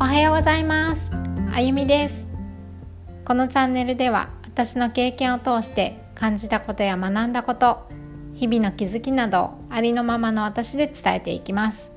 [0.00, 1.10] おはようございます。
[1.52, 2.28] あゆみです。
[3.24, 7.88] このチャンネルでは私の経験を通して感じたことや学んだこと
[8.32, 11.90] 日々の気づきなどありのままの私で伝えていきます。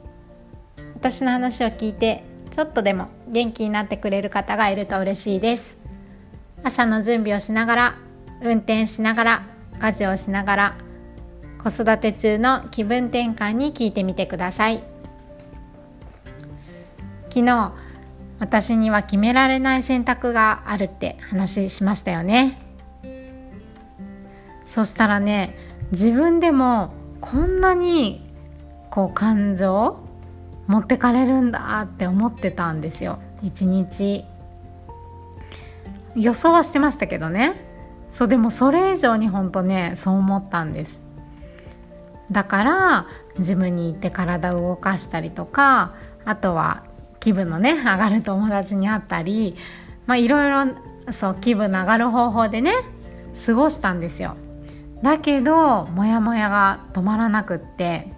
[0.96, 5.78] 私の話を聞いてちょっとでも元気になってくれる方がいると嬉しいです。
[6.64, 7.96] 朝の準備をしながら
[8.42, 9.44] 運転しながら
[9.80, 10.78] 家事をしながら
[11.64, 14.84] 子育て中の気分転換に聞いてみてください。
[17.30, 17.74] 昨日
[18.42, 22.58] 私には決められない選択があるって話しましたよね。
[24.66, 25.56] そしたらね
[25.92, 26.92] 自分でも
[27.22, 28.28] こんなに
[28.90, 30.00] こう感情
[30.66, 33.20] 持ってかれるんだって思ってたんですよ。
[33.44, 34.26] 一日。
[36.16, 37.54] 予想はしてましたけどね。
[38.12, 41.00] そうでもそれ以上に本当ねそう思ったんです。
[42.32, 43.06] だから
[43.38, 45.94] 自分に行って体を動かしたりとか
[46.26, 46.90] あとは
[47.22, 49.56] 気分のね上がる友達に会ったり
[50.06, 52.74] まあいろいろそう気分の上がる方法でね
[53.46, 54.36] 過ごしたんですよ。
[55.02, 58.12] だけどモヤモヤが止まらなくって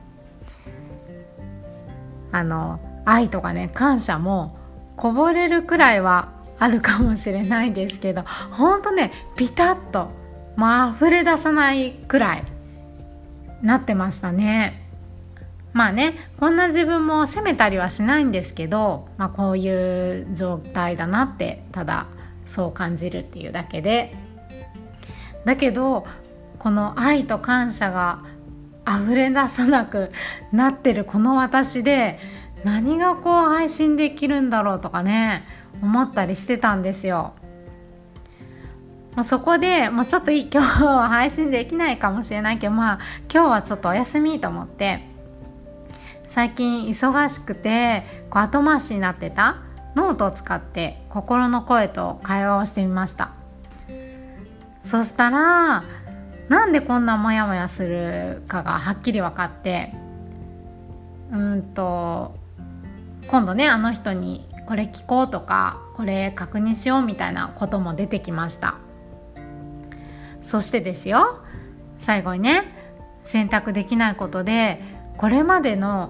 [2.31, 4.57] あの愛とかね感謝も
[4.97, 10.11] こぼれるくらいはあるかもしれないですけどほんとねピタッと
[10.55, 12.43] まあ溢れ出さないくらい
[13.61, 14.82] なってましたね。
[15.73, 19.69] まあねこんな自分も責めたりはしないんですけど、まあ、こうい
[20.21, 22.07] う状態だなってただ
[22.45, 24.15] そう感じるっていうだけで
[25.45, 26.05] だけど
[26.59, 28.23] この愛と感謝が
[28.87, 30.11] 溢れ出さなく
[30.51, 32.19] なってるこの私で
[32.63, 35.45] 何がこう配信できるんだろうとかね
[35.81, 37.33] 思ったりしてたんですよ。
[39.25, 42.99] そこで、まあ、ちょっと今日は配信できないかもしれないけどまあ
[43.31, 45.12] 今日はちょっとお休みと思って
[46.33, 49.57] 最近忙しくてこう後回しになってた
[49.93, 53.33] ノートを使って心の声と会話をしてみました。
[54.83, 55.83] そしたら
[56.49, 59.93] なんでこんなモヤモヤするかがはっきり分かって
[61.31, 62.33] うんと
[63.27, 68.77] 今度ねあの人にこれ聞こうとかこれ確認しようみたいなことも出てきました。
[70.41, 71.43] そしてですよ
[71.99, 72.63] 最後にね
[73.23, 74.81] 選択できないことで
[75.17, 76.09] これまでの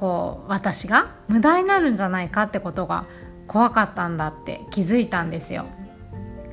[0.00, 3.04] こう私が無駄になるんじゃないかってことが
[3.46, 5.66] 怖かったんだって気づいたんですよ。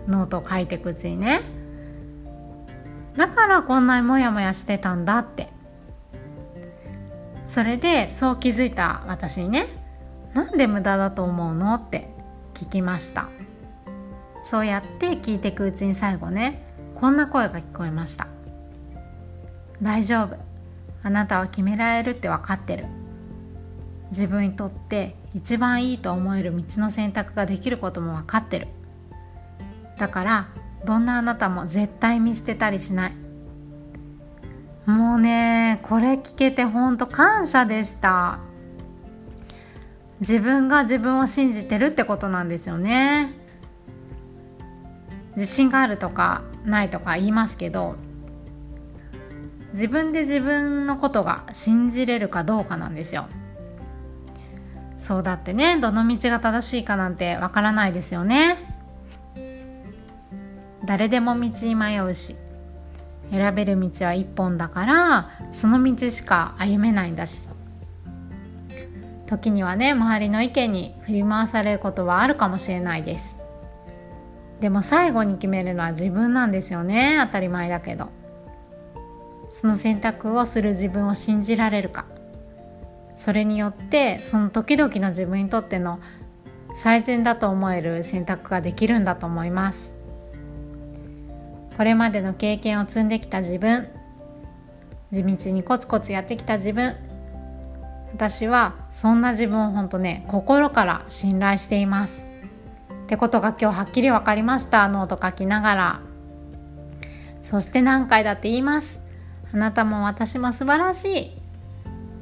[0.05, 1.39] ノートを書いていくうちにね。
[3.15, 5.47] だからこんなにモヤモヤしてたんだって。
[7.47, 9.67] それでそう気づいた私にね。
[10.33, 12.09] なんで無駄だと思うのって
[12.53, 13.29] 聞きました。
[14.43, 16.63] そうやって聞いていくうちに最後ね
[16.95, 18.27] こんな声が聞こえました。
[19.81, 20.35] 大丈夫。
[21.01, 22.87] あなたは決められるって分かってる。
[24.11, 28.67] 自分にとって一番いいと思える道の選択ができることも分かってる。
[29.97, 30.47] だから
[30.85, 33.13] どんなあなたも絶対見捨てたりしない。
[34.85, 38.39] もうねこれ聞けてほんと感謝でした。
[40.19, 43.33] 自分が自分を信じてるってことなんですよね。
[45.35, 47.95] 自信があるとかないとか言いますけど
[49.73, 53.27] 自分で自分のことが信じれるかどうかなんですよ。
[54.97, 55.79] そうだってね。
[55.79, 58.57] どの道が正しいかなんてわからないですよね。
[60.85, 62.35] 誰でも道に迷うし。
[63.29, 67.47] 選べる道は一本だからその道しか歩めないんだし。
[69.25, 73.35] 時にはね周りの意見に振り回されることはあるかもしれないです。
[74.61, 77.19] でも最後に決めるのは自分なんですよね。
[77.25, 78.09] 当たり前だけど。
[79.51, 82.05] その選択をする自分を信じられるか。
[83.17, 85.99] それによってその時々の自分にとっての
[86.75, 89.93] 最善だと思える選択ができるんだと思います。
[91.75, 93.87] これまでの経験を積んできた自分
[95.11, 96.95] 地道にコツコツやってきた自分
[98.13, 102.25] 私はそんな自分を本当ね心から信頼しています。
[103.03, 104.87] ってことが今日はっきり分かりました。
[104.87, 106.01] ノート書きながら。
[107.43, 108.99] そして何回だって言います。
[109.53, 111.46] あなたも私も素晴らしい。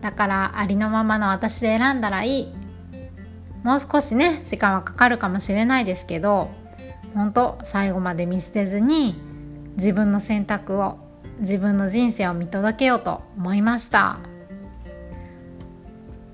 [0.06, 2.54] だからありのままの私で選んだらいい。
[3.64, 6.52] もう少しね時間はかかるかもしれないですけど
[7.16, 9.16] 本当最後まで見捨てずに
[9.78, 11.00] 自分の選択を
[11.40, 14.20] 自分の人生を見届けようと思いました。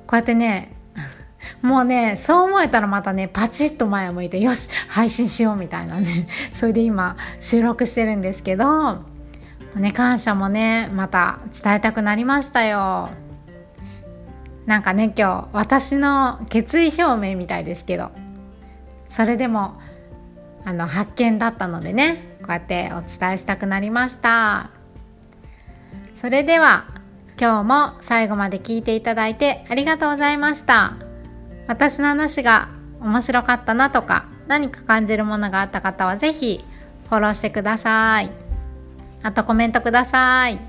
[0.06, 0.74] こうやってね
[1.64, 9.06] もうねそう思えたらまたねパチッと前を向いてよし配信しようみたいなね それで今収録してるんですけど、
[9.76, 13.12] ね、感謝もねまた伝えたくなりましたよ。
[14.66, 18.12] なんかね今日私の決意表明みたいですけど
[19.10, 19.80] それでも
[20.64, 24.70] あの発見だったのでねこうやってお伝えしたくなりました。
[26.16, 26.86] それでは
[27.40, 30.94] 今日も最後まで聞いていただいてありがとうございました。
[31.68, 32.70] 私の話が
[33.00, 36.64] 面白かったなとか何か感じるものがあった方は是非
[37.10, 38.30] フォローしてください。
[39.24, 40.60] あとコメントください。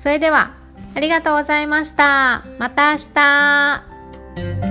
[0.00, 0.57] それでは
[0.94, 2.44] ありがとうございました。
[2.58, 4.67] また明日。